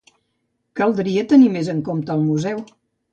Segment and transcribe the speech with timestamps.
[0.79, 2.65] Caldria tenir més en compte el museu